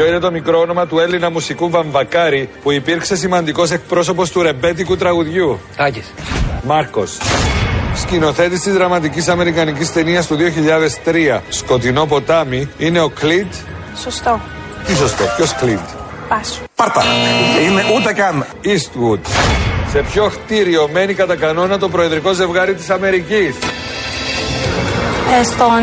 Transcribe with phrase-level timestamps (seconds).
[0.00, 4.96] Ποιο είναι το μικρό όνομα του Έλληνα μουσικού Βαμβακάρη που υπήρξε σημαντικός εκπρόσωπος του ρεμπέτικου
[4.96, 6.12] τραγουδιού; Τάκης.
[6.62, 7.18] Μάρκος.
[7.94, 13.52] Σκηνοθέτης της δραματικής αμερικανικής ταινίας του 2003 Σκοτεινό ποτάμι είναι ο Κλίντ.
[14.02, 14.40] Σωστό.
[14.86, 15.78] Τι σωστό, ποιος Κλίντ;
[16.28, 16.62] Πάσου.
[16.74, 17.02] Πάρτα.
[17.66, 18.46] Είναι ούτε καν.
[18.64, 19.20] Eastwood.
[19.90, 23.54] Σε ποιο κτίριο μένει κατά κανόνα το προεδρικό ζευγάρι της Αμερικής;
[25.38, 25.82] Ε, στον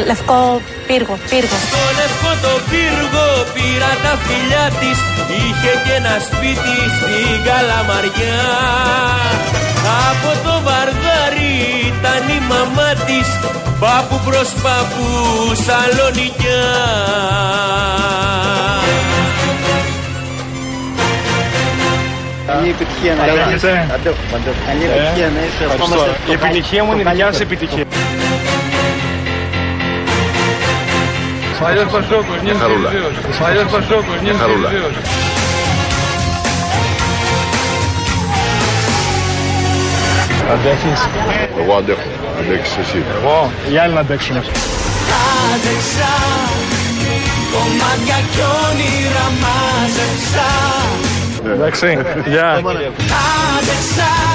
[0.00, 1.14] ε, Λευκό Πύργο.
[1.30, 1.56] Πύργο.
[1.68, 4.98] Στο λευκό το πύργο πήρα τα φιλιά της
[5.38, 8.42] Είχε και ένα σπίτι στην Καλαμαριά
[10.08, 11.54] Από το βαρδάρι
[11.88, 13.28] ήταν η μαμά της
[13.82, 15.06] Πάπου προς πάπου
[15.64, 16.66] Σαλονικιά
[22.46, 23.64] Καλή επιτυχία να έχεις.
[23.94, 24.60] Αντέχω, αντέχω.
[24.66, 25.64] Καλή επιτυχία να είσαι.
[25.64, 27.84] Ευχόμαστε Η επιτυχία μου είναι η δικιά σας επιτυχία.
[31.60, 32.90] Παλιός Πασόκος, νιώθεις Χαρούλα.
[33.40, 34.68] Παλιός Πασόκος, νιώθεις Χαρούλα.
[40.52, 41.00] Αντέχεις;
[41.60, 42.08] Εγώ αντέχω.
[42.40, 43.04] Αντέχεις εσύ.
[43.16, 43.50] Εγώ.
[43.72, 44.36] Οι άλλοι να αντέξουν.
[44.36, 46.12] Άντεξα
[47.52, 50.48] Κομμάτια κι όνειρα μάζεψα
[51.54, 51.98] Εντάξει.
[52.26, 52.50] Γεια.
[52.52, 54.29] Άντεξα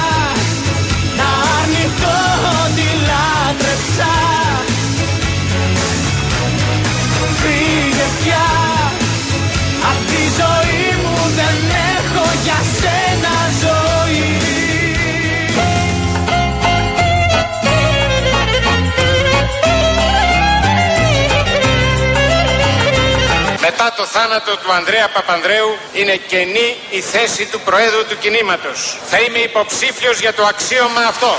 [24.45, 28.97] θάνατο του Ανδρέα Παπανδρέου είναι κενή η θέση του Προέδρου του κινήματος.
[29.05, 31.33] Θα είμαι υποψήφιος για το αξίωμα αυτό.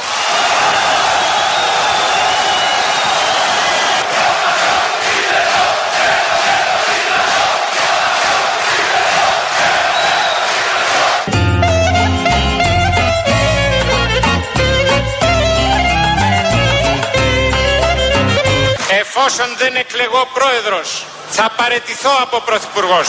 [18.89, 23.09] Εφόσον δεν εκλεγώ πρόεδρος, θα παρετηθώ από πρωθυπουργός.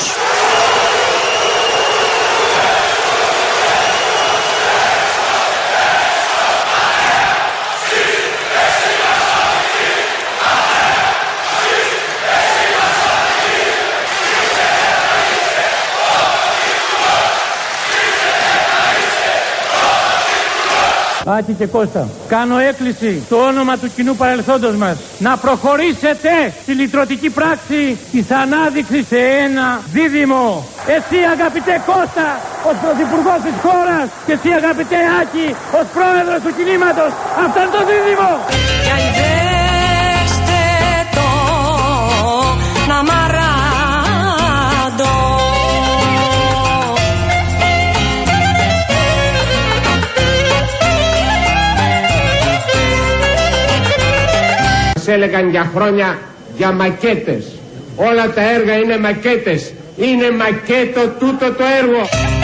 [21.30, 27.30] Άκη και Κώστα, κάνω έκκληση στο όνομα του κοινού παρελθόντος μας να προχωρήσετε στη λυτρωτική
[27.30, 30.66] πράξη της ανάδειξης σε ένα δίδυμο.
[30.88, 32.28] Εσύ αγαπητέ Κώστα,
[32.70, 35.48] ως πρωθυπουργός της χώρας και εσύ αγαπητέ Άκη,
[35.80, 37.12] ως πρόεδρος του κινήματος.
[37.46, 38.32] Αυτό είναι το δίδυμο.
[55.08, 56.20] Μας έλεγαν για χρόνια
[56.58, 57.46] για μακέτες.
[57.96, 59.74] Όλα τα έργα είναι μακέτες.
[59.96, 62.37] Είναι μακέτο τούτο το έργο.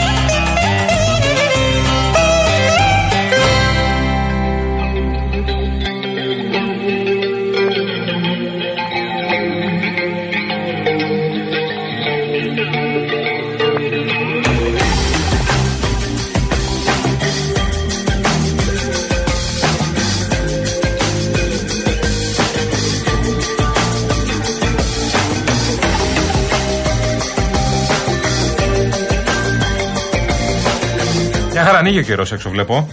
[31.83, 32.87] Ανοίγει ο καιρός έξω, βλέπω.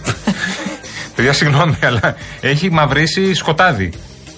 [1.15, 3.89] Παιδιά, συγγνώμη, αλλά έχει μαυρίσει σκοτάδι.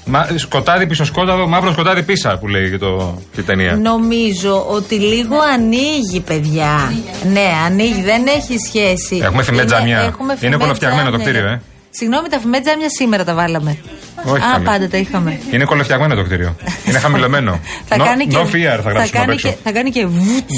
[0.06, 3.76] Μα, σκοτάδι πίσω σκόταδο, μαύρο σκοτάδι πίσω που λέει και το, και η ταινία.
[3.76, 6.94] Νομίζω ότι λίγο ανοίγει, παιδιά.
[7.34, 9.20] Ναι, ανοίγει, δεν έχει σχέση.
[9.24, 10.00] Έχουμε φημέ Είναι- τζαμιά.
[10.00, 11.34] έχουμε φημέ Είναι κολοφτιαγμένο το τζάμια.
[11.34, 11.62] κτίριο, ε.
[11.90, 13.78] Συγγνώμη, τα φημέ τζάμια σήμερα τα βάλαμε.
[14.24, 14.72] Όχι Α, καμία.
[14.72, 15.40] πάντα τα είχαμε.
[15.52, 16.56] Είναι κολοφτιαγμένο το κτίριο.
[16.86, 17.60] Είναι χαμηλωμένο.
[17.90, 19.50] Θα no, κάνει και, no fear θα γράψουμε απ' κάνει έξω.
[19.50, 20.50] και, θα κάνει και βουτ.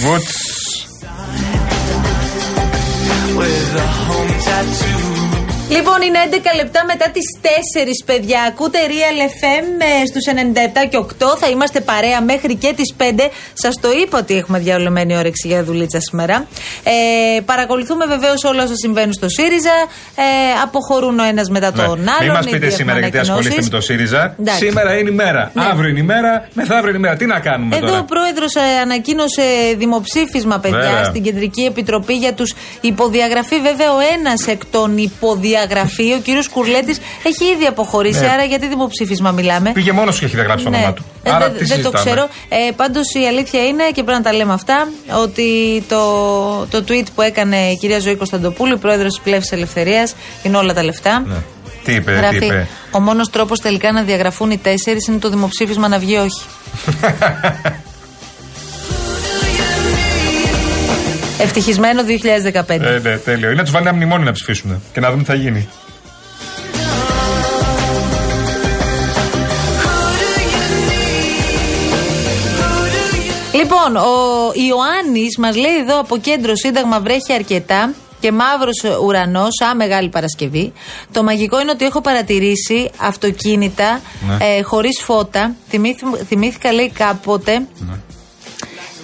[3.75, 5.24] the home tattoo.
[5.69, 7.47] Λοιπόν, είναι 11 λεπτά μετά τις 4,
[8.05, 8.39] παιδιά.
[8.47, 9.65] Ακούτε Real FM
[10.01, 10.23] ε, στους
[10.85, 11.37] 97 και 8.
[11.39, 13.03] Θα είμαστε παρέα μέχρι και τις 5.
[13.53, 16.47] Σας το είπα ότι έχουμε διαολεμένη όρεξη για δουλίτσα σήμερα.
[16.83, 19.75] Ε, παρακολουθούμε βεβαίως όλα όσα συμβαίνουν στο ΣΥΡΙΖΑ.
[20.15, 20.23] Ε,
[20.63, 21.83] αποχωρούν ο ένας μετά Ναι.
[21.83, 22.05] τον άλλον.
[22.21, 23.71] Μην μας ήδη πείτε έχουμε σήμερα γιατί ασχολείστε ανακοινώσεις.
[23.71, 24.35] με το ΣΥΡΙΖΑ.
[24.39, 24.65] Εντάξει.
[24.65, 25.51] Σήμερα είναι η μέρα.
[25.53, 25.63] Ναι.
[25.71, 26.47] Αύριο είναι η μέρα.
[26.53, 27.15] Μεθαύριο είναι η μέρα.
[27.15, 29.43] Τι να κάνουμε Εδώ τώρα; ο πρόεδρος ανακοίνωσε
[29.77, 31.03] δημοψήφισμα, παιδιά, Βέβαια.
[31.03, 33.59] στην Κεντρική Επιτροπή για τους υποδιαγραφεί.
[33.61, 36.13] Βέβαια, ο ένας εκ των υποδιαγραφών διαγραφεί.
[36.13, 38.27] Ο κύριος Κουρλέτης έχει ήδη αποχωρήσει, Ναι.
[38.29, 40.77] άρα γιατί δημοψήφισμα μιλάμε; Πήγε μόνος και έχει διαγράψει το Ναι.
[40.77, 41.03] όνομά του.
[41.23, 42.27] Ε, Άρα δεν- τι δεν το συζητάμε; ξέρω.
[42.49, 44.87] Ε, Πάντως η αλήθεια είναι και πρέπει να τα λέμε αυτά
[45.23, 45.47] ότι
[45.89, 45.99] το,
[46.69, 50.73] το tweet που έκανε η κυρία Ζωή Κωνσταντοπούλου, η πρόεδρος της Πλεύσης Ελευθερίας, είναι όλα
[50.73, 51.23] τα λεφτά.
[51.27, 51.35] Ναι.
[51.83, 55.29] Τι είπε, τι Γράφει, είπε; ο μόνος τρόπος τελικά να διαγραφούν οι τέσσερις είναι το
[55.29, 56.43] δημοψήφισμα να βγει όχι.
[61.39, 62.69] Ευτυχισμένο 2015.
[62.69, 63.47] Ε, ναι, τέλειο.
[63.47, 65.67] Είναι να τους βάλει ένα μνημόνιο να ψηφίσουν και να δούμε τι θα γίνει.
[73.53, 79.75] Λοιπόν, ο Ιωάννης μας λέει εδώ από κέντρο Σύνταγμα βρέχει αρκετά και μαύρος ουρανός, α
[79.75, 80.73] μεγάλη Παρασκευή.
[81.11, 84.45] Το μαγικό είναι ότι έχω παρατηρήσει αυτοκίνητα Ναι.
[84.45, 85.55] ε, χωρίς φώτα.
[85.69, 87.61] Θυμήθη- θυμήθηκα, λέει, κάποτε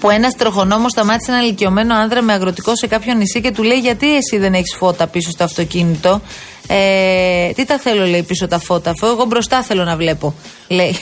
[0.02, 3.78] που ένα τροχονόμο σταμάτησε ένα ηλικιωμένο άνδρα με αγροτικό σε κάποιο νησί και του λέει:
[3.80, 6.22] Γιατί εσύ δεν έχεις φώτα πίσω στο αυτοκίνητο;
[6.68, 10.36] Ε, τι τα θέλω, λέει, πίσω τα φώτα, αφού εγώ μπροστά θέλω να βλέπω.
[10.68, 10.96] Λέει.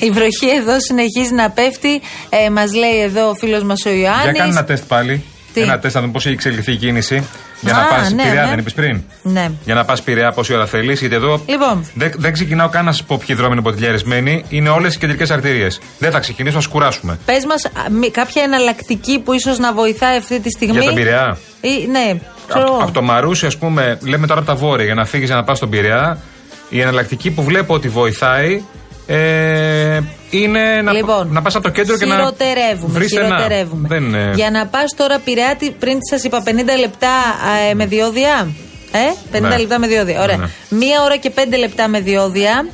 [0.00, 2.00] Η βροχή εδώ συνεχίζει να πέφτει.
[2.28, 4.22] Ε, Μας λέει εδώ ο φίλος μας ο Ιωάννη.
[4.22, 5.24] Για κάνει ένα τεστ πάλι.
[5.52, 7.24] Τι; Ένα τεστ να δούμε πώς έχει εξελιχθεί η κίνηση.
[7.60, 8.48] Για Α, να πας ναι, Πειραιά, ναι.
[8.48, 9.50] δεν είπες πριν; Ναι.
[9.64, 11.00] Για να πας Πειραιά, πόση ώρα θέλεις.
[11.00, 11.86] Γιατί εδώ Λοιπόν.
[11.94, 14.44] δεν, δεν ξεκινάω καν να σας πω ποιοι δρόμοι είναι ποτηλιαρισμένοι.
[14.48, 15.80] Είναι όλες οι κεντρικές αρτηρίες.
[15.98, 17.18] Δεν θα ξεκινήσω, να σκουράσουμε.
[17.24, 17.70] Πες μας
[18.10, 21.36] κάποια εναλλακτική που ίσως να βοηθάει αυτή τη στιγμή; Για τον Πειραιά.
[21.60, 22.82] Ή, ναι, ξέρω Από, εγώ.
[22.82, 25.44] από το Μαρούσι, ας πούμε, λέμε τώρα από τα βόρεια για να φύγεις για να
[25.44, 26.18] πας στον Πειραιά.
[26.68, 28.62] Η εναλλακτική που βλέπω ότι βοηθάει
[29.06, 30.00] ε,
[30.32, 32.14] είναι να, Λοιπόν, να πας από το κέντρο και να.
[32.14, 33.26] χειροτερεύουμε, βρεις στενά.
[33.36, 33.88] χειροτερεύουμε.
[33.88, 34.30] Δεν είναι.
[34.34, 38.48] Για να πας τώρα Πειραιά, τι- πριν σας είπα 50 λεπτά α, ε, με διόδια.
[38.92, 38.98] Ε,
[39.32, 39.58] 50 Ναι.
[39.58, 40.22] λεπτά με διόδια.
[40.22, 40.36] Ωραία.
[40.36, 42.66] Ναι, Μία ώρα και 5 λεπτά με διόδια.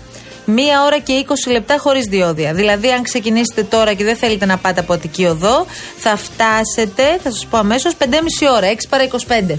[0.45, 2.53] Μία ώρα και 20 λεπτά χωρίς διόδια.
[2.55, 5.67] Δηλαδή, αν ξεκινήσετε τώρα και δεν θέλετε να πάτε από Αττική Οδό,
[5.99, 9.59] θα φτάσετε, θα σας πω αμέσως, 5,5 ώρα, 6 παρα 25.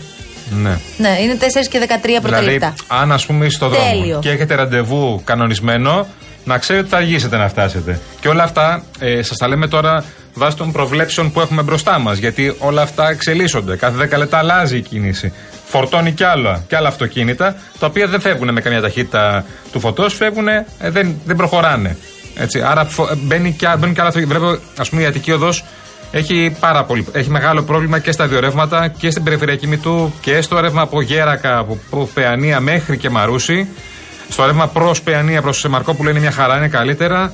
[0.61, 0.77] Ναι.
[0.97, 2.73] Ναι, είναι 4 και 13 πρώτα Δηλαδή, λεπτά.
[2.87, 4.19] αν ας πούμε είστε στο δρόμο Τέλειο.
[4.21, 6.07] και έχετε ραντεβού κανονισμένο,
[6.43, 7.99] να ξέρετε ότι θα αργήσετε να φτάσετε.
[8.19, 10.03] Και όλα αυτά ε, σας τα λέμε τώρα
[10.33, 12.17] βάσει των προβλέψεων που έχουμε μπροστά μας.
[12.17, 13.75] Γιατί όλα αυτά εξελίσσονται.
[13.75, 15.33] Κάθε 10 λεπτά αλλάζει η κίνηση.
[15.65, 20.13] Φορτώνει κι άλλα, κι άλλα αυτοκίνητα, τα οποία δεν φεύγουν με καμία ταχύτητα του φωτός,
[20.13, 21.97] φεύγουν, ε, δεν, δεν προχωράνε.
[22.35, 24.39] Έτσι, άρα φο- ε, μπαίνει κι, α- μπαίνουν κι άλλα αυτοκίνητα.
[24.39, 25.63] Βλέπω, ας πούμε, η Αττική Οδός
[26.11, 30.41] έχει, πάρα πολύ, έχει μεγάλο πρόβλημα και στα δύο ρεύματα και στην περιφερειακή μητού και
[30.41, 33.67] στο ρεύμα από Γέρακα, από, από Παιανία μέχρι και Μαρούσι.
[34.29, 37.31] Στο ρεύμα προς Παιανία, προς Μαρκόπουλο είναι μια χαρά, είναι καλύτερα.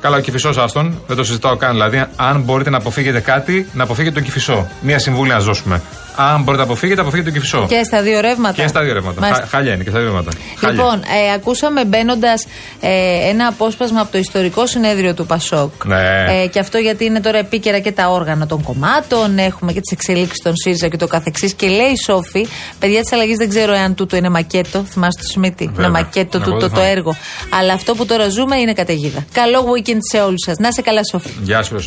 [0.00, 1.72] Καλά, ο κυφισό άστον, δεν το συζητάω καν.
[1.72, 4.68] Δηλαδή, αν μπορείτε να αποφύγετε κάτι, να αποφύγετε τον κυφισό.
[4.80, 5.82] Μία συμβουλή να σας δώσουμε.
[6.16, 7.66] Αν μπορείτε να αποφύγετε, αποφύγετε τον κυφισό.
[7.68, 8.62] Και στα δύο ρεύματα.
[8.62, 9.20] Και στα δύο ρεύματα.
[9.20, 9.42] Μάλιστα.
[9.42, 10.30] Χα- Χάλια είναι και στα δύο ρεύματα.
[10.58, 10.82] Χάλια.
[10.82, 12.46] Λοιπόν, ε, ακούσαμε μπαίνοντας
[12.80, 15.84] ε, ένα απόσπασμα από το ιστορικό συνέδριο του Πασόκ.
[15.84, 16.24] Ναι.
[16.42, 19.90] Ε, και αυτό γιατί είναι τώρα επίκαιρα και τα όργανα των κομμάτων, έχουμε και τις
[19.92, 21.54] εξελίξεις των ΣΥΡΙΖΑ και το καθεξής.
[21.54, 22.46] Και λέει η Σόφη,
[22.78, 24.84] παιδιά της αλλαγής δεν ξέρω εάν τούτο είναι μακέτο.
[24.90, 25.84] Θυμάστε το Σμίτι; Βέβαια.
[25.86, 26.90] Είναι μακέτο Εγώ τούτο δεν το θυμάμαι.
[26.90, 27.16] έργο.
[27.60, 29.24] Αλλά αυτό που τώρα ζούμε είναι καταιγίδα.
[29.32, 30.56] Καλό weekend σε όλους σας.
[30.58, 31.30] Να σε καλά, Σόφη.
[31.42, 31.80] Γεια σου, ρε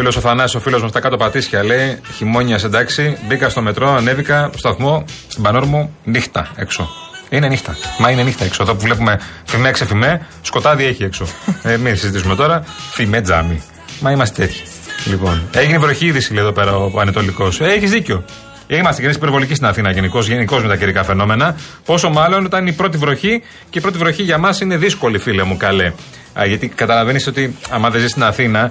[0.00, 3.94] Φίλος ο Θανάσης, ο φίλος μας τα κάτω πατήσια λέει: Χειμώνια εντάξει, μπήκα στο μετρό,
[3.94, 6.88] ανέβηκα στο σταθμό, στην Πανόρμου, νύχτα έξω.
[7.28, 7.76] Είναι νύχτα.
[7.98, 8.62] Μα είναι νύχτα έξω.
[8.62, 11.26] Εδώ που βλέπουμε φημέ ξεφημέ, σκοτάδι έχει έξω.
[11.62, 12.64] ε, μην συζητήσουμε τώρα.
[12.92, 13.62] Φημέ τζάμι.
[14.00, 14.62] Μα είμαστε τέτοιοι.
[15.04, 17.48] Λοιπόν, έγινε βροχή είδηση λέει εδώ πέρα ο Ανατολικό.
[17.60, 18.24] Ε, Έχεις δίκιο.
[18.66, 21.56] Είμαστε και είναι υπερβολική στην Αθήνα γενικώς γενικώς με τα καιρικά φαινόμενα.
[21.84, 25.18] Πόσο μάλλον όταν είναι η πρώτη βροχή και η πρώτη βροχή για μας είναι δύσκολη,
[25.18, 25.92] φίλε μου, καλέ.
[26.38, 28.70] Α, γιατί καταλαβαίνεις ότι άμα δεν ζεις στην Αθήνα,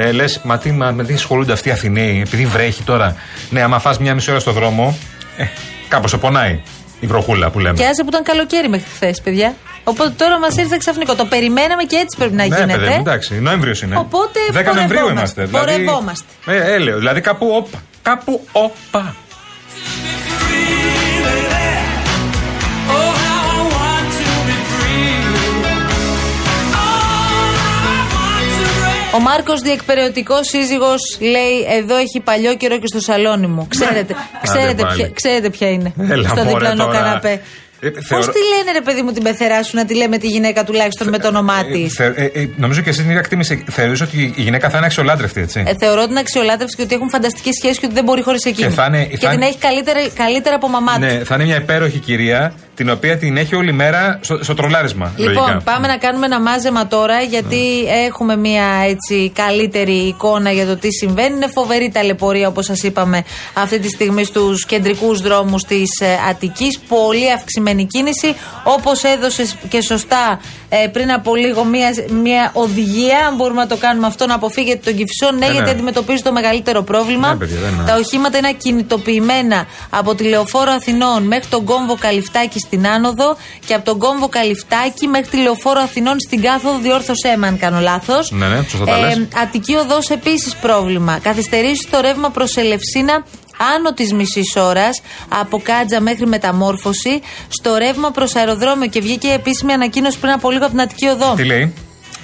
[0.00, 3.16] ε, Λες, μα τι, μα, με τι ασχολούνται αυτοί οι Αθηναίοι, επειδή βρέχει τώρα.
[3.50, 4.98] Ναι, άμα φας μια μισή ώρα στο δρόμο,
[5.36, 5.44] ε,
[5.88, 6.60] κάπως σε πονάει
[7.00, 7.76] η βροχούλα που λέμε.
[7.78, 9.54] Και άσε που ήταν καλοκαίρι μέχρι χθες, παιδιά.
[9.84, 11.14] Οπότε τώρα μας ήρθε ξαφνικό.
[11.14, 12.78] Το περιμέναμε και έτσι πρέπει να ναι, γίνεται.
[12.78, 13.96] παιδί, μου, εντάξει, Νοέμβριος είναι.
[13.96, 15.10] Οπότε 10 Νοεμβρίου πορευόμαστε.
[15.12, 15.44] είμαστε.
[15.44, 16.26] Δηλαδή, Πορευόμαστε.
[16.46, 17.82] ε, έλεος, δηλαδή κάπου όπα.
[18.02, 19.14] Κάπου όπα.
[29.14, 33.66] Ο Μάρκος, διεκπαιρεωτικός σύζυγος, λέει: Εδώ έχει παλιό καιρό και στο σαλόνι μου.
[33.68, 34.96] Ξέρετε, ξέρετε, πάλι.
[34.96, 35.92] ποια, ξέρετε ποια είναι.
[36.10, 36.98] Έλα, στο μωρέ, διπλανό τώρα.
[36.98, 37.40] καναπέ.
[37.80, 40.26] Ε, Πώ θεωρώ- τη λένε, ρε παιδί μου, την πεθερά σου να τη λέμε τη
[40.26, 41.82] γυναίκα τουλάχιστον με το όνομά τη.
[41.84, 43.64] Ε, θε- ε, ε, νομίζω και εσύ την ίδια εκτίμηση.
[43.70, 47.08] Θεωρείς ότι η γυναίκα θα είναι αξιολάτρευτη, έτσι; Ε, θεωρώ την αξιολάτρευση και ότι έχουν
[47.10, 48.68] φανταστική σχέση και ότι δεν μπορεί χωρίς εκείνη.
[48.68, 51.00] Και θα είναι- θα την είναι- έχει καλύτερα, καλύτερα από μαμά του.
[51.00, 55.12] Ναι, θα είναι μια υπέροχη κυρία την οποία την έχει όλη μέρα στο, στο τρολάρισμα.
[55.16, 55.60] Λοιπόν, λογικά.
[55.64, 60.92] πάμε να κάνουμε ένα μάζεμα τώρα, γιατί έχουμε μια έτσι καλύτερη εικόνα για το τι
[60.92, 61.34] συμβαίνει.
[61.34, 65.88] Είναι φοβερή ταλαιπωρία, όπως σας είπαμε, αυτή τη στιγμή στους κεντρικούς δρόμους της
[66.30, 66.78] Αττικής.
[66.78, 68.34] Πολύ αυξημένη κίνηση.
[68.64, 71.90] Όπως έδωσες και σωστά ε, πριν από λίγο μια,
[72.22, 75.30] μια οδηγία, αν μπορούμε να το κάνουμε αυτό, να αποφύγετε τον κυφισό.
[75.30, 75.70] Ναι, Ναι, γιατί ναι.
[75.70, 77.28] αντιμετωπίζει το μεγαλύτερο πρόβλημα.
[77.28, 77.84] Ναι, παιδιά, δεν είναι.
[77.86, 83.74] Τα οχήματα είναι ακινητοποιημένα από τη λεωφόρο Αθηνών μέχρι τον κόμβο Καλυφτάκης στην Άνοδο και
[83.74, 86.78] από τον κόμβο Καλυφτάκη μέχρι τη λεωφόρο Αθηνών στην κάθοδο.
[86.78, 88.30] Διόρθωσέ με αν κάνω λάθος.
[88.30, 89.28] Ναι, ναι, σωστά τα λες.
[89.42, 91.18] Αττική οδός επίσης πρόβλημα.
[91.22, 93.24] Καθυστερήσει στο ρεύμα προς Ελευσίνα
[93.76, 97.20] άνω της μισής ώρας από Κάτζα μέχρι μεταμόρφωση.
[97.48, 101.34] Στο ρεύμα προς αεροδρόμιο και βγήκε επίσημη ανακοίνωση πριν από λίγο από την Αττική οδό.
[101.36, 101.74] Τι λέει;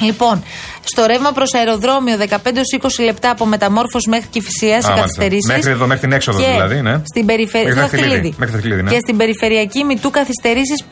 [0.00, 0.44] Λοιπόν,
[0.84, 5.00] στο ρεύμα προς αεροδρόμιο 15-20 λεπτά από μεταμόρφωση μέχρι Κυφυσίας σε Α, μάλιστα.
[5.00, 5.48] καθυστερήσεις.
[5.52, 7.00] Μέχρι εδώ, μέχρι την έξοδος και δηλαδή, ναι.
[7.04, 7.68] Στην περιφερεια...
[7.74, 8.10] Μέχρι στο Δαχτυλίδη.
[8.14, 8.34] Δαχτυλίδη.
[8.38, 8.90] Μέχρι Δαχτυλίδη, ναι.
[8.90, 10.84] Και στην περιφερειακή μητού καθυστερήσεις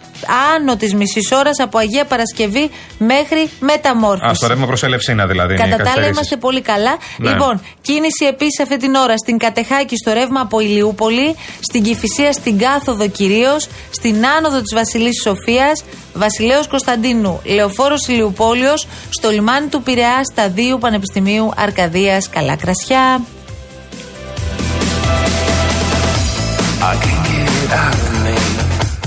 [0.56, 4.30] άνω της μισής ώρας από Αγία Παρασκευή μέχρι μεταμόρφωση.
[4.30, 5.54] Α, στο ρεύμα προς Ελευσίνα δηλαδή.
[5.54, 6.16] είναι οι Κατά τα άλλα καθυστερήσεις.
[6.16, 6.96] είμαστε πολύ καλά.
[7.18, 7.30] Ναι.
[7.30, 12.58] Λοιπόν, κίνηση επίσης αυτή την ώρα στην Κατεχάκη στο ρεύμα από Ηλιούπολη, στην Κυφυσία στην
[12.58, 15.84] Κάθοδο κυρίως, στην άνοδο της Βασιλής Σοφίας,
[16.14, 23.20] Βασιλέως Κωνσταντίνου, Λεωφόρος Ηλιουπόλεως, στο λιμάνι του Πειραιά, Σταδίου Πανεπιστημίου Αρκαδίας Καλά Κρασιά.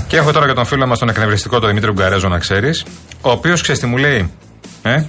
[0.06, 2.84] Και έχω τώρα για τον φίλο μας τον εκνευριστικό τον Δημήτρη Γκαρέζο να ξέρεις.
[3.20, 4.30] Ο οποίος ξέρεις τι μου λέει.
[4.82, 5.04] Ε;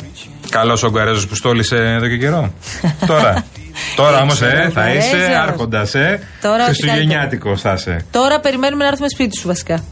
[0.49, 2.53] Καλός ο Γκαρέζο που στόλισε εδώ και καιρό.
[3.07, 3.45] τώρα.
[3.95, 5.35] Τώρα όμως, Έξω, ε, ο θα είσαι Γκαρέζος.
[5.35, 6.19] άρχοντας, ε.
[6.41, 8.05] Τώρα Χριστουγεννιάτικος θα είσαι.
[8.11, 9.83] Τώρα περιμένουμε να έρθουμε σπίτι σου βασικά.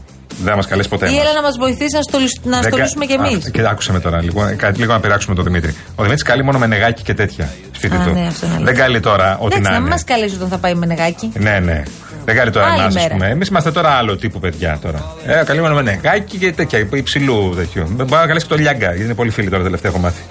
[0.42, 1.06] Δεν μας καλέσει ποτέ.
[1.08, 1.20] Ή μας.
[1.22, 3.46] έλα να μας βοηθήσει να, στολισ- να Δεν κα- στολίσουμε κι εμείς.
[3.46, 5.70] Α, Και άκουσε με τώρα λίγο, ε, κάτι- λίγο να πειράξουμε τον Δημήτρη.
[5.94, 8.12] Ο Δημήτρης καλεί μόνο με νεγάκι και τέτοια σπίτι Α, του.
[8.12, 8.72] ναι, αυτό είναι αλήθεια.
[8.74, 9.90] Δεν καλεί τώρα ό,τι Εντάξει, να να μην είναι.
[9.90, 11.32] μας καλέσει όταν θα πάει με νεγάκι.
[11.34, 11.82] Ναι, ναι.
[12.24, 13.08] Δεν καλεί τώρα Άλλη εμά, ας μέρα.
[13.08, 13.28] πούμε.
[13.28, 15.04] Εμείς είμαστε τώρα άλλο τύπου παιδιά τώρα.
[15.26, 17.82] Ε, καλεί μόνο με νεγάκι και τέτοια υψηλού τέτοιου.
[17.96, 20.22] Δεν μπορεί να καλέσει και το λιάγκα, γιατί είναι πολύ φίλοι τώρα τελευταία έχω μάθει.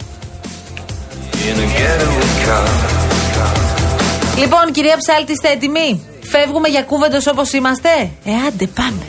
[4.38, 7.90] Λοιπόν, κυρία Ψάλτη, είστε έτοιμοι; Φεύγουμε για κούβεντος όπως είμαστε;
[8.26, 9.02] Ε, άντε, πάμε.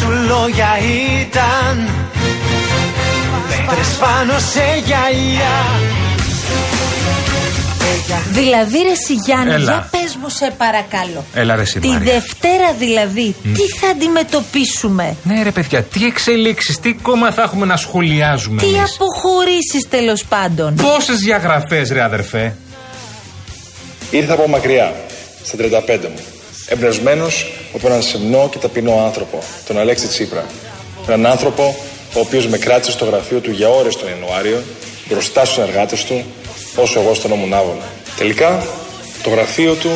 [0.00, 0.68] Σου λόγια
[1.20, 1.88] ήταν
[3.48, 5.58] Πέτρες πάνω σε γυαλιά
[8.30, 9.62] Δηλαδή, ρε Σιγιάννη, Έλα.
[9.62, 11.24] για πες μου, σε παρακαλώ.
[11.34, 12.12] Έλα ρε εσύ, Τη Μαρία.
[12.12, 17.76] Δευτέρα δηλαδή, τι θα αντιμετωπίσουμε; Ναι, ρε παιδιά, τι εξελίξεις, τι κόμμα θα έχουμε να
[17.76, 20.74] σχολιάζουμε Τι εμείς; αποχωρήσεις τέλος πάντων.
[20.74, 22.54] Πόσες διαγραφές, ρε αδερφέ;
[24.10, 24.94] Ήρθα από μακριά,
[25.44, 26.39] στα 35 μου.
[26.72, 30.44] Εμπνευσμένος από έναν σεμνό και ταπεινό άνθρωπο, τον Αλέξη Τσίπρα.
[31.06, 31.76] Έναν άνθρωπο
[32.14, 34.62] ο οποίος με κράτησε στο γραφείο του για ώρες τον Ιανουάριο,
[35.08, 36.24] μπροστά στους συνεργάτε του,
[36.76, 37.88] όσο εγώ στον ώμο Άβωνα.
[38.16, 38.66] Τελικά,
[39.22, 39.90] το γραφείο του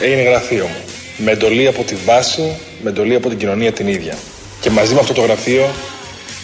[0.00, 0.80] έγινε γραφείο μου.
[1.16, 4.16] Με εντολή από τη βάση, με εντολή από την κοινωνία την ίδια.
[4.60, 5.68] Και μαζί με αυτό το γραφείο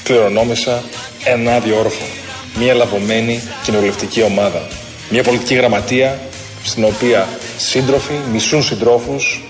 [0.02, 0.82] κληρονόμησα
[1.24, 2.04] ένα άδειο όροφο.
[2.58, 4.68] Μια λαβωμένη κοινοβουλευτική ομάδα.
[5.10, 6.18] Μια πολιτική γραμματεία
[6.64, 9.42] στην οποία σύντροφοι μισούν συντρόφους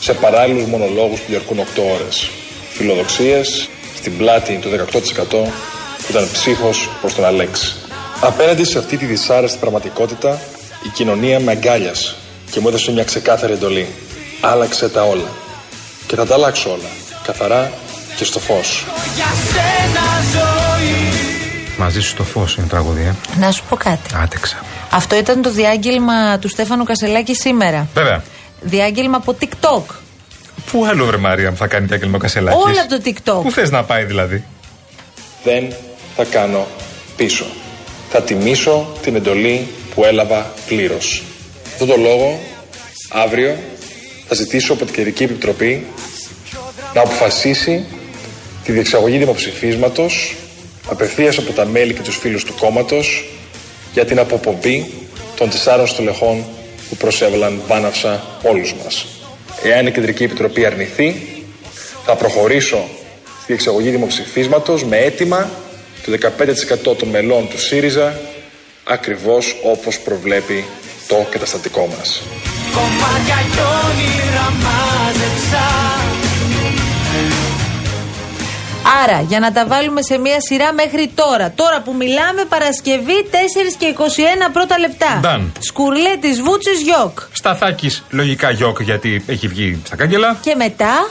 [0.00, 2.30] σε παράλληλους μονολόγους που διαρκούν 8 ώρες.
[2.70, 5.48] Φιλοδοξίες στην πλάτη του 18%
[5.96, 7.74] που ήταν ψύχος προς τον Αλέξη.
[8.20, 10.40] Απέναντι σε αυτή τη δυσάρεστη πραγματικότητα,
[10.82, 12.14] η κοινωνία με αγκάλιασε
[12.50, 13.88] και μου έδωσε μια ξεκάθαρη εντολή.
[14.40, 15.28] Άλλαξε τα όλα.
[16.06, 16.88] Και θα τα αλλάξω όλα.
[17.26, 17.72] Καθαρά
[18.16, 18.84] και στο φως.
[19.14, 21.08] Για σένα ζωή
[21.78, 23.14] Μαζί σου στο φως είναι τραγούδι, ε.
[23.38, 24.10] Να σου πω κάτι.
[24.22, 24.56] Άτεξα.
[24.90, 27.88] Αυτό ήταν το διάγγελμα του Στέφανου Κασελάκη σήμερα.
[27.94, 28.22] Βέβαια.
[28.60, 29.82] Διάγγελμα από TikTok.
[30.70, 33.42] Πού άλλο, βρε Μαρία, μου θα κάνει διάγγελμα ο Κασελάκης; Όλα από το TikTok.
[33.42, 34.44] Πού θες να πάει δηλαδή;
[35.44, 35.72] Δεν
[36.16, 36.66] θα κάνω
[37.16, 37.46] πίσω.
[38.10, 41.22] Θα τιμήσω την εντολή που έλαβα πλήρως.
[41.72, 42.40] Αυτό το λόγο,
[43.08, 43.56] αύριο,
[44.28, 45.86] θα ζητήσω από την Κεντρική Επιτροπή
[46.94, 47.86] να αποφασίσει
[48.64, 50.34] τη διεξαγωγή δημοψηφίσματος
[50.90, 53.28] απευθείας από τα μέλη και τους φίλους του κόμματος
[53.92, 54.92] για την αποπομπή
[55.36, 56.44] των τεσσάρων στελεχών
[56.88, 59.06] που προσέβαλαν βάναυσα όλους μας.
[59.62, 61.22] Εάν η Κεντρική Επιτροπή αρνηθεί,
[62.04, 62.88] θα προχωρήσω
[63.46, 65.50] διεξαγωγή δημοψηφίσματος με αίτημα
[66.04, 66.12] το
[66.92, 68.18] 15% των μελών του ΣΥΡΙΖΑ
[68.84, 70.64] ακριβώς όπως προβλέπει
[71.08, 72.22] το καταστατικό μας.
[72.72, 75.97] Κομμάτια κι όνειρα μάζεψα
[79.04, 81.50] Άρα, για να τα βάλουμε σε μία σειρά μέχρι τώρα.
[81.50, 83.34] Τώρα που μιλάμε, Παρασκευή 4
[83.78, 85.20] και 21 πρώτα λεπτά.
[85.24, 85.46] Done.
[85.58, 87.18] Σκουρλέ τη Βούτσης Γιώκ.
[87.32, 90.36] Σταθάκης, λογικά γιοκ γιατί έχει βγει στα κάγκελα.
[90.40, 91.08] Και μετά;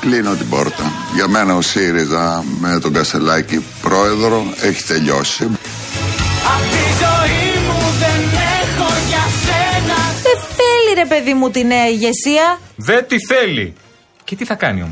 [0.00, 0.92] Κλείνω την πόρτα.
[1.14, 5.44] Για μένα ο ΣΥΡΙΖΑ με τον Κασελάκη πρόεδρο έχει τελειώσει.
[5.44, 8.20] Απ' τη ζωή μου δεν
[8.60, 12.58] έχω για σένα Δεν θέλει ρε παιδί μου τη νέα ηγεσία.
[12.76, 13.74] Δεν τη θέλει.
[14.24, 14.82] Και τι θα κάνει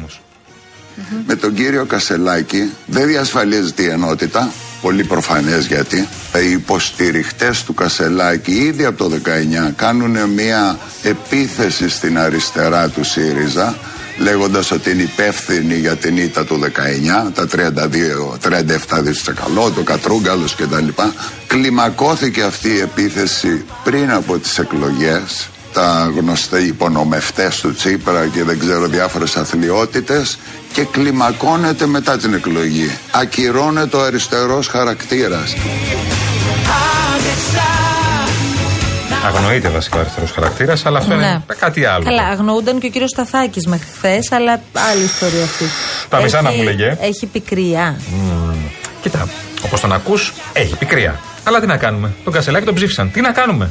[0.98, 1.22] όμω.
[1.26, 4.52] Με τον κύριο Κασελάκη δεν διασφαλίζεται η ενότητα.
[4.80, 6.08] Πολύ προφανές γιατί
[6.46, 9.20] οι υποστηριχτές του Κασελάκη ήδη από το
[9.68, 13.76] 19 κάνουν μια επίθεση στην αριστερά του ΣΥΡΙΖΑ
[14.18, 16.60] λέγοντας ότι είναι υπεύθυνοι για την ήττα του
[17.26, 18.38] 19, τα 32,
[18.98, 20.88] 37 δισεκαλό, το Κατρούγκαλος κτλ.
[21.46, 28.58] Κλιμακώθηκε αυτή η επίθεση πριν από τις εκλογές τα γνωστοί υπονομευτές του Τσίπρα και δεν
[28.58, 30.38] ξέρω διάφορες αθλειότητες
[30.72, 32.90] και κλιμακώνεται μετά την εκλογή.
[33.10, 35.54] Ακυρώνεται ο αριστερός χαρακτήρας.
[39.26, 41.26] Αγνοείται βασικά ο αριστερός χαρακτήρας, αλλά αυτό Ναι.
[41.26, 42.04] είναι κάτι άλλο.
[42.04, 44.60] Καλά, αγνοούνταν και ο κύριος Σταθάκης μέχρι χθες, αλλά
[44.92, 45.64] άλλη ιστορία αυτή.
[46.08, 46.96] Τα μισά να Έχει- μου λέγε.
[47.00, 47.96] Έχει πικρία.
[49.02, 49.28] Κοίτα,
[49.64, 51.20] όπως τον ακούς, έχει πικρία.
[51.44, 52.12] Αλλά τι να κάνουμε.
[52.24, 53.10] Τον Κασελάκη τον ψήφισαν.
[53.10, 53.70] Τι να κάνουμε;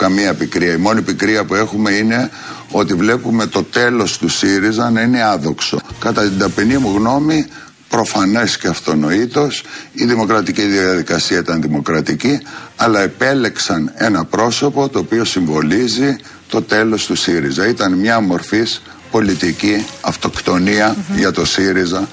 [0.00, 0.72] Καμία πικρία.
[0.72, 2.30] Η μόνη πικρία που έχουμε είναι
[2.70, 5.80] ότι βλέπουμε το τέλος του ΣΥΡΙΖΑ να είναι άδοξο.
[5.98, 7.46] Κατά την ταπεινή μου γνώμη,
[7.88, 12.40] προφανές και αυτονοήτως, η δημοκρατική διαδικασία ήταν δημοκρατική,
[12.76, 16.16] αλλά επέλεξαν ένα πρόσωπο το οποίο συμβολίζει
[16.48, 17.66] το τέλος του ΣΥΡΙΖΑ.
[17.68, 22.08] Ήταν μια μορφής πολιτική αυτοκτονία για το ΣΥΡΙΖΑ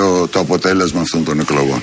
[0.00, 1.82] ο- το αποτέλεσμα αυτών των εκλογών.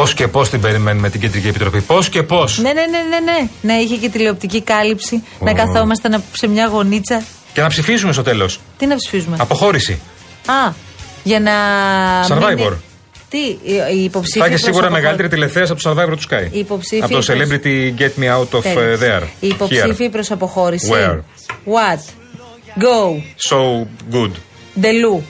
[0.00, 3.32] Πώς και πώς την περιμένουμε την Κεντρική Επιτροπή; Πώς και πώς; Ναι, ναι, ναι, ναι,
[3.32, 3.48] ναι.
[3.60, 5.22] Να είχε και τηλεοπτική κάλυψη.
[5.40, 7.22] Να καθόμαστε να- σε μια γωνίτσα.
[7.52, 8.60] Και να ψηφίσουμε στο τέλος.
[8.78, 10.00] Τι να ψηφίζουμε; Αποχώρηση.
[10.46, 10.72] Α,
[11.22, 11.52] για να.
[12.28, 12.48] Survivor.
[12.48, 12.72] μείνει-
[13.28, 13.58] Τι, οι-
[13.94, 14.38] οι υποψήφοι.
[14.38, 14.92] Θα έχει προς σίγουρα αποχώρηση.
[14.92, 16.48] μεγαλύτερη τηλεθέαση από το Survivor του Sky.
[16.52, 19.00] Οι υποψήφοι Από το προς- Celebrity Get Me Out of uh, Τέλος.
[19.00, 19.26] There.
[19.40, 20.90] Οι υποψήφοι προς αποχώρηση.
[20.92, 21.14] Where?
[21.64, 21.98] What?
[22.82, 23.22] Go.
[23.50, 23.86] So
[24.16, 24.30] good.
[24.80, 25.22] Ντελού.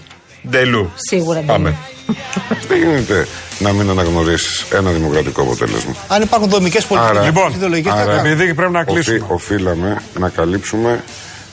[0.50, 0.90] Ντελού.
[0.94, 1.74] Σίγουρα Πάμε.
[2.68, 3.26] Δεν γίνεται;
[3.60, 5.94] Να μην αναγνωρίσεις ένα δημοκρατικό αποτέλεσμα.
[6.08, 9.16] Αν υπάρχουν δομικές πολιτικές Λοιπόν, ιδεολογικές, άρα, Επειδή πρέπει να κλείσουμε.
[9.16, 11.04] οφεί- οφείλαμε να καλύψουμε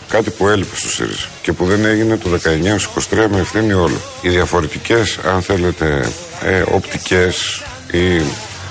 [0.10, 3.98] κάτι που έλειπε στο ΣΥΡΙΖΑ και που δεν έγινε το 19-23 με ευθύνη όλο.
[4.22, 6.10] Οι διαφορετικές, αν θέλετε,
[6.44, 8.22] ε, οπτικές ή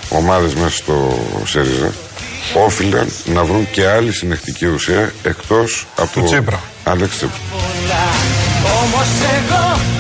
[0.09, 1.93] ομάδες μέσα στο ΣΥΡΙΖΑ
[2.55, 6.61] όφυλαν να βρουν και άλλη συνεχτική ουσία εκτός από Του το Τσίπρα.
[6.85, 7.37] Άλεξ Τσίπρα.
[8.83, 9.96] Όμως εγώ πως να στο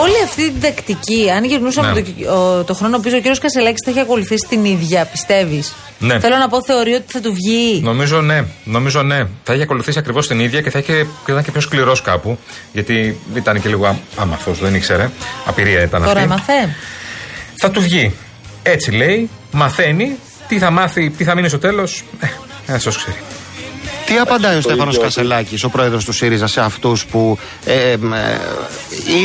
[0.00, 2.02] Όλη αυτή την τακτική, αν γυρνούσαμε Ναι.
[2.02, 6.20] το, ο- το χρόνο πίσω, ο κύριος Κασελάκης θα έχει ακολουθήσει την ίδια, πιστεύεις; Ναι.
[6.20, 7.80] Θέλω να πω, θεωρεί ότι θα του βγει.
[7.82, 9.24] Νομίζω ναι, νομίζω ναι.
[9.44, 12.38] Θα είχε ακολουθήσει ακριβώς την ίδια και θα είχε και ήταν και πιο σκληρός κάπου.
[12.72, 15.10] Γιατί ήταν και λίγο άμαθος, δεν ήξερε.
[15.46, 16.22] Απειρία ήταν Τώρα αυτή.
[16.22, 16.74] έμαθε.
[17.54, 18.14] Θα του βγει.
[18.62, 20.16] Έτσι λέει, μαθαίνει.
[20.48, 22.04] Τι θα μάθει, τι θα μείνει στο τέλος.
[22.20, 22.26] Ε,
[22.66, 23.16] ένα ξέρει.
[24.10, 27.98] Τι απαντάει ο Στέφανος Κασελάκης, ο πρόεδρος του ΣΥΡΙΖΑ, σε αυτούς που ε, ε, ε,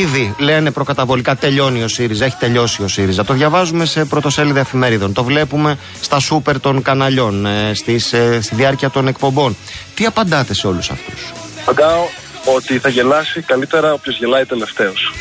[0.00, 3.24] ήδη λένε προκαταβολικά τελειώνει ο ΣΥΡΙΖΑ, έχει τελειώσει ο ΣΥΡΙΖΑ.
[3.24, 5.12] Το διαβάζουμε σε πρωτοσέλιδα εφημερίδων.
[5.12, 9.56] Το βλέπουμε στα σούπερ των καναλιών, ε, στις, ε, στη διάρκεια των εκπομπών.
[9.94, 12.00] Τι απαντάτε σε όλους αυτούς; Απαντάω
[12.56, 15.12] ότι θα γελάσει καλύτερα όποιος γελάει τελευταίος.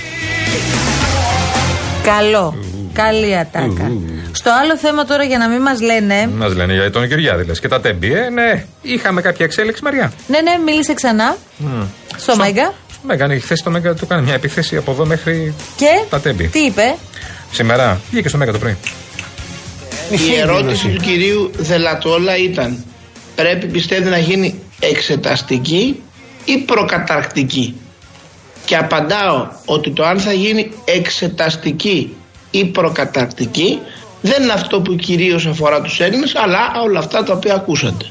[2.04, 2.75] Καλό.
[2.96, 3.92] Καλή ατάκα.
[4.32, 6.30] Στο άλλο θέμα τώρα για να μην μας λένε.
[6.36, 7.60] Μας λένε για τον Κυριάδη, λες.
[7.60, 8.66] Και τα τέμπη, ε, ναι.
[8.82, 10.14] Είχαμε κάποια εξέλιξη, Μαριά.
[10.28, 11.36] Ναι, ναι, μίλησε ξανά.
[12.18, 12.74] Στο Μέγκα.
[13.08, 16.04] Με έκανε χθες το Μέγκα, του κάνει μια επίθεση από εδώ μέχρι Και.
[16.10, 16.48] τα τέμπη.
[16.48, 16.96] Τι είπε;
[17.52, 18.78] Σήμερα βγήκε στο Μέγκα το πρωί.
[20.10, 22.84] Η ερώτηση του κυρίου Δελατόλα ήταν
[23.36, 26.04] πρέπει πιστεύετε να γίνει εξεταστική
[26.46, 27.76] ή προκαταρκτική;
[28.66, 32.16] Και απαντάω ότι το αν θα γίνει εξεταστική
[32.58, 33.80] ή προκαταρκτική
[34.22, 38.06] δεν είναι αυτό που κυρίως αφορά τους Έλληνες αλλά όλα αυτά τα οποία ακούσατε.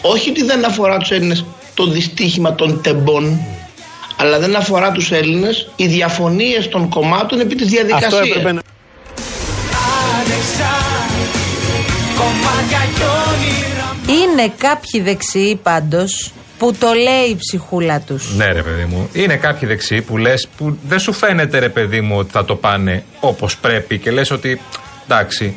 [0.00, 3.40] Όχι ότι δεν αφορά τους Έλληνες το δυστύχημα των τεμπών
[4.16, 8.62] αλλά δεν αφορά τους Έλληνες οι διαφωνίες των κομμάτων επί της διαδικασίας Αυτό έπρεπε να.
[10.20, 10.70] άντεξα
[12.16, 14.22] Κομμάτια κι όνειρα.
[14.22, 18.34] Είναι κάποιοι δεξιοί πάντως που το λέει η ψυχούλα τους.
[18.36, 19.08] Ναι, ρε παιδί μου.
[19.12, 22.56] Είναι κάποιοι δεξιοί που λες που δεν σου φαίνεται, ρε παιδί μου, ότι θα το
[22.56, 24.60] πάνε όπως πρέπει και λες ότι
[25.04, 25.54] εντάξει.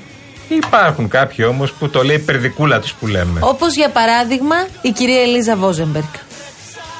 [0.49, 3.39] Υπάρχουν κάποιοι όμως που το λέει η περδικούλα τους που λέμε.
[3.43, 6.05] Όπως για παράδειγμα η κυρία Ελίζα Βόζεμπεργκ.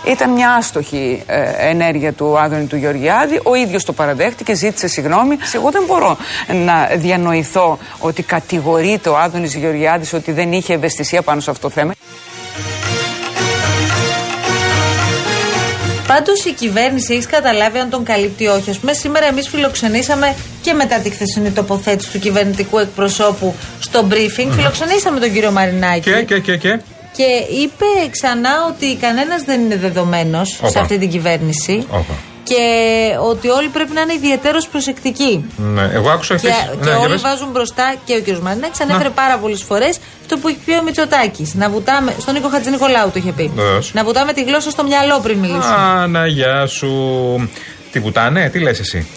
[0.07, 3.39] Ήταν μια άστοχη ε, ενέργεια του Άδωνη του Γεωργιάδη.
[3.43, 5.37] Ο ίδιος το παραδέχτηκε, ζήτησε συγγνώμη.
[5.55, 6.17] Εγώ δεν μπορώ
[6.65, 11.73] να διανοηθώ ότι κατηγορείται ο Άδωνης Γεωργιάδης ότι δεν είχε ευαισθησία πάνω σε αυτό το
[11.73, 11.93] θέμα.
[16.07, 18.69] Πάντως η κυβέρνηση έχει καταλάβει αν τον καλύπτει ή όχι.
[18.69, 24.47] Α πούμε, σήμερα εμείς φιλοξενήσαμε και μετά τη χθεσινή τοποθέτηση του κυβερνητικού εκπροσώπου στο briefing.
[24.51, 25.99] Φιλοξενήσαμε τον κύριο Μαρινάκη.
[26.11, 26.79] Και, και, και, και.
[27.15, 27.23] Και
[27.61, 30.79] είπε ξανά ότι κανένας δεν είναι δεδομένος σε Όπα.
[30.79, 31.85] αυτή την κυβέρνηση.
[31.89, 32.13] Όπα.
[32.49, 32.63] Και
[33.29, 35.45] ότι όλοι πρέπει να είναι ιδιαίτερω προσεκτικοί.
[35.57, 37.21] Ναι, εγώ άκουσα Και, χθες- και ναι, για όλοι πες.
[37.21, 38.37] βάζουν μπροστά και ο κ.
[38.41, 41.53] Μαρινάκης ανέφερε πάρα πολλές φορές αυτό που έχει πει ο Μητσοτάκης.
[41.53, 42.15] Να βουτάμε.
[42.19, 43.51] Στον Νίκο Χατζηνικολάου το είχε πει.
[43.55, 43.93] Βεβαίως.
[43.93, 45.75] Να βουτάμε τη γλώσσα στο μυαλό πριν μιλήσουμε.
[45.75, 46.89] Α, να γεια σου.
[47.91, 49.07] Τι βουτάνε, τι λες εσύ;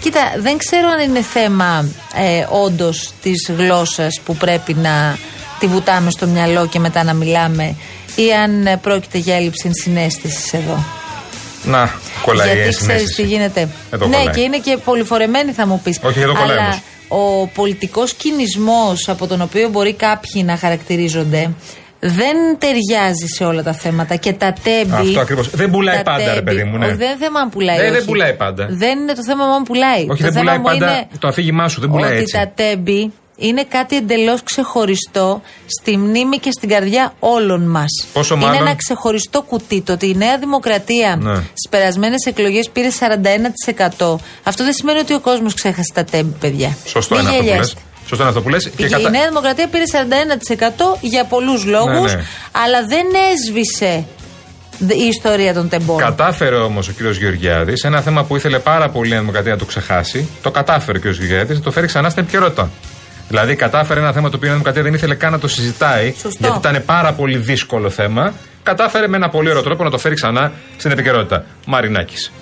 [0.00, 5.18] Κοίτα, δεν ξέρω αν είναι θέμα ε, όντως της γλώσσας που πρέπει να
[5.58, 7.74] τη βουτάμε στο μυαλό και μετά να μιλάμε
[8.16, 10.84] ή αν ε, πρόκειται για έλλειψη συνέστηση εδώ.
[11.68, 11.90] Να,
[12.22, 13.22] κολλάει η Γιατί ξέρεις συνέστηση.
[13.22, 14.34] τι γίνεται; Εδώ ναι, κολλάει.
[14.34, 15.98] και είναι και πολυφορεμένη θα μου πεις.
[16.02, 16.62] Όχι, εδώ κολλάει Αλλά
[17.08, 17.42] όμως.
[17.42, 21.50] ο πολιτικός κινησμός από τον οποίο μπορεί κάποιοι να χαρακτηρίζονται
[22.00, 24.92] δεν ταιριάζει σε όλα τα θέματα και τα τέμπη.
[25.08, 25.50] Αυτό ακριβώς.
[25.50, 26.86] Δεν πουλάει τα πάντα, ρε τέμπη- παιδί μου, ναι.
[26.86, 27.76] Ο, δεν είναι θέμα αν πουλάει.
[27.76, 28.04] Ναι, δεν όχι.
[28.04, 28.66] πουλάει πάντα.
[28.70, 30.00] Δεν είναι το θέμα αν πουλάει.
[30.00, 32.34] Όχι, το δεν θέμα πουλάει μου πάντα είναι το αφήγημά σου, δεν πουλάει ότι έτσι.
[32.36, 38.06] τα τέμπη είναι κάτι εντελώς ξεχωριστό στη μνήμη και στην καρδιά όλων μας.
[38.12, 39.80] Πόσο είναι μάλλον- ένα ξεχωριστό κουτί.
[39.80, 41.34] Το ότι η Νέα Δημοκρατία Ναι.
[41.34, 44.20] στις περασμένες εκλογές πήρε 41%.
[44.42, 46.76] Αυτό δεν σημαίνει ότι ο κόσμος ξέχασε τα τέμπη, παιδιά.
[46.86, 47.74] Σωστό Μην είναι αυτό που γελιέστε.
[47.74, 47.84] λες.
[48.08, 48.64] Σωστό είναι αυτό που λες.
[48.64, 49.10] Η, Και η κατα...
[49.10, 52.24] Νέα Δημοκρατία πήρε 41% για πολλούς λόγους, Ναι, ναι.
[52.64, 54.04] αλλά δεν έσβησε
[54.88, 55.96] η ιστορία των τεμπών.
[55.98, 57.00] Κατάφερε όμως ο κ.
[57.00, 60.28] Γεωργιάδης ένα θέμα που ήθελε πάρα πολύ η Νέα Δημοκρατία να το ξεχάσει.
[60.42, 61.04] Το κατάφερε ο κ.
[61.04, 62.70] Γεωργιάδης να το φέρει ξανά στην επικαιρότητα.
[63.28, 66.12] Δηλαδή, κατάφερε ένα θέμα το οποίο η Νέα Δημοκρατία δεν ήθελε καν να το συζητάει,
[66.20, 66.38] Σωστό.
[66.40, 68.32] γιατί ήταν πάρα πολύ δύσκολο θέμα.
[68.62, 71.44] Κατάφερε με ένα πολύ ωραίο τρόπο να το φέρει ξανά στην επικαιρότητα.
[71.66, 72.32] Μαρινάκης.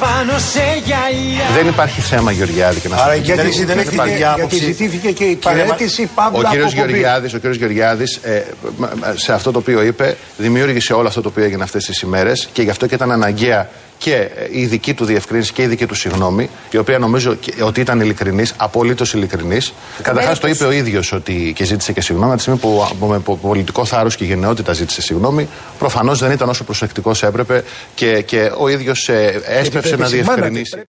[0.00, 3.24] Πάνω σε γυαλιά Δεν υπάρχει θέμα Γεωργιάδη και να Άρα σας πω.
[3.24, 4.56] γιατί Δεν- δεν δεν έχετε- υπάρχει γιατί άποψη.
[4.64, 6.92] ζητήθηκε και η Κύριε Μα- παρέτηση Παύλα Ο κύριος από κομπή.
[6.92, 8.44] Γεωργιάδης, ο κύριος Γεωργιάδης ε,
[8.76, 12.00] μ- μ- σε αυτό το οποίο είπε δημιούργησε όλο αυτό το οποίο έγινε αυτές τις
[12.00, 15.66] ημέρες και γι' αυτό και ήταν αναγκαία και ε, η δική του διευκρίνηση και η
[15.66, 19.72] δική του συγγνώμη, η οποία νομίζω και- ότι ήταν ειλικρινής, απολύτως ειλικρινής.
[20.02, 22.28] Καταρχάς το είπε ο ίδιος ότι και ζήτησε και συγγνώμη.
[22.32, 26.30] Από τη στιγμή που από- με πο- πολιτικό θάρρος και γενναιότητα ζήτησε συγγνώμη, προφανώς δεν
[26.30, 30.34] ήταν όσο προσεκτικός έπρεπε και, και ο ίδιος έσπευσε πρέπει να επισημάνατε.
[30.34, 30.82] διευκρινίσει.